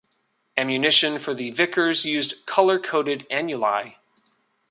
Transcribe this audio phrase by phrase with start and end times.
[0.57, 3.97] Ammunition for the Vickers used colour-coded annuli.